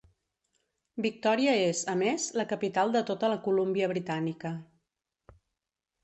Victòria 1.05 1.51
és, 1.65 1.81
a 1.91 1.93
més, 1.99 2.25
la 2.41 2.45
capital 2.53 2.93
de 2.95 3.03
tota 3.09 3.29
la 3.33 3.37
Colúmbia 3.49 3.91
Britànica. 3.91 4.53